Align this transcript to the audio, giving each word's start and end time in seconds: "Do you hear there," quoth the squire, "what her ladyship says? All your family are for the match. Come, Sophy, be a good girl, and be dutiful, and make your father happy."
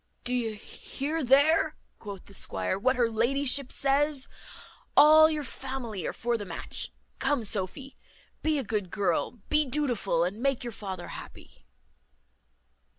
"Do 0.23 0.33
you 0.33 0.53
hear 0.55 1.23
there," 1.23 1.75
quoth 1.99 2.25
the 2.25 2.33
squire, 2.33 2.79
"what 2.79 2.95
her 2.95 3.07
ladyship 3.07 3.71
says? 3.71 4.27
All 4.97 5.29
your 5.29 5.43
family 5.43 6.07
are 6.07 6.11
for 6.11 6.37
the 6.39 6.43
match. 6.43 6.91
Come, 7.19 7.43
Sophy, 7.43 7.95
be 8.41 8.57
a 8.57 8.63
good 8.63 8.89
girl, 8.89 9.27
and 9.27 9.49
be 9.49 9.63
dutiful, 9.63 10.23
and 10.23 10.41
make 10.41 10.63
your 10.63 10.73
father 10.73 11.09
happy." 11.09 11.67